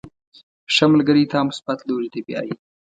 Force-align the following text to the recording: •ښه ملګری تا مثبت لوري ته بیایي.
•ښه 0.73 0.85
ملګری 0.93 1.23
تا 1.31 1.39
مثبت 1.49 1.79
لوري 1.87 2.07
ته 2.13 2.19
بیایي. 2.27 2.53